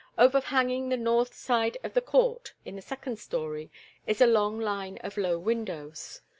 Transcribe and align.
Overhanging 0.17 0.89
the 0.89 0.97
north 0.97 1.35
side 1.35 1.77
of 1.83 1.93
the 1.93 2.01
court—in 2.01 2.75
the 2.75 2.81
second 2.81 3.19
story—is 3.19 4.19
a 4.19 4.25
long 4.25 4.59
line 4.59 4.97
of 5.03 5.15
low 5.15 5.37
windows. 5.37 6.21